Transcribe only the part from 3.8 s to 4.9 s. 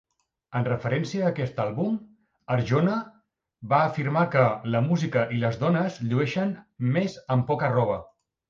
afirmar que "la